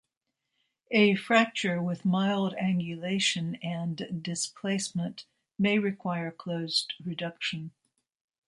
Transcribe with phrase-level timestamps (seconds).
[0.89, 5.25] A fracture with mild angulation and displacement
[5.59, 7.69] may require closed reduction.